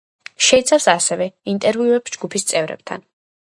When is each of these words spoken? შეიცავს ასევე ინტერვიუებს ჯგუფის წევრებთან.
შეიცავს 0.45 0.87
ასევე 0.93 1.29
ინტერვიუებს 1.55 2.17
ჯგუფის 2.19 2.51
წევრებთან. 2.53 3.09